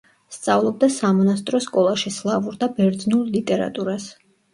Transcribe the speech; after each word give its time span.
სწავლობდა 0.35 0.87
სამონასტრო 0.93 1.59
სკოლაში 1.65 2.11
სლავურ 2.15 2.57
და 2.63 2.71
ბერძნულ 2.79 3.29
ლიტერატურას. 3.37 4.09